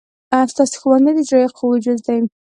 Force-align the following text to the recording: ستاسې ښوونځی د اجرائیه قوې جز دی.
ستاسې 0.51 0.75
ښوونځی 0.81 1.11
د 1.13 1.17
اجرائیه 1.23 1.51
قوې 1.57 1.77
جز 1.85 1.99
دی. 2.07 2.17